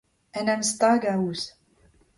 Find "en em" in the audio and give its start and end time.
0.39-0.61